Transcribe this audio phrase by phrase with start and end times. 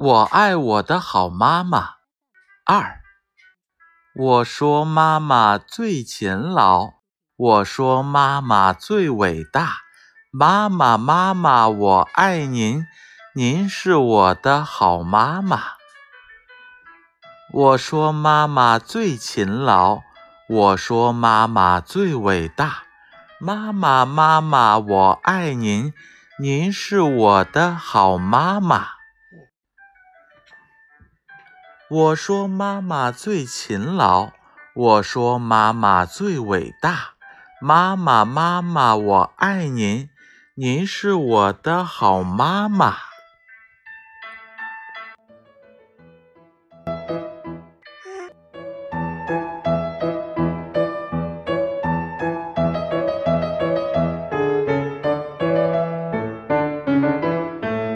[0.00, 1.94] 我爱我的好妈妈。
[2.64, 3.00] 二，
[4.14, 6.90] 我说妈妈最勤劳，
[7.36, 9.78] 我说妈妈最伟大。
[10.30, 12.86] 妈妈，妈妈，我爱您，
[13.34, 15.62] 您是我的好妈妈。
[17.52, 20.02] 我说妈妈最勤劳，
[20.48, 22.84] 我说妈妈最伟大。
[23.40, 25.92] 妈妈，妈妈，我爱您，
[26.38, 28.97] 您是我的好妈妈。
[31.90, 34.32] 我说妈妈最勤劳，
[34.74, 37.14] 我说妈妈最伟大。
[37.62, 40.10] 妈妈，妈妈，我爱您，
[40.54, 43.07] 您是我的好妈妈。